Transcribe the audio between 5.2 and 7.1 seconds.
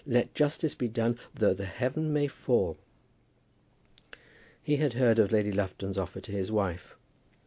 Lady Lufton's offer to his wife.